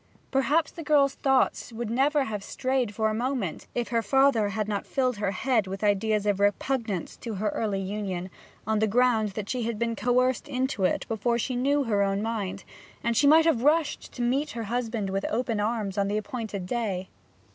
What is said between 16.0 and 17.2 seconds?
the appointed day.